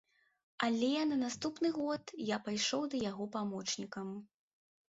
[0.67, 2.03] Але на наступны год
[2.35, 4.07] я пайшоў да яго памочнікам.